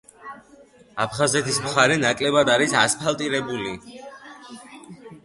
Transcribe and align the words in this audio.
აფხაზეთის 1.03 1.59
მხარე 1.65 1.97
ნაკლებად 2.03 2.49
არის 2.53 2.73
ასფალტირებული. 2.85 3.75